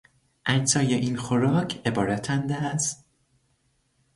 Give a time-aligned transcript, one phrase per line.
[0.45, 3.03] اجزای این خوراک عبارتند از...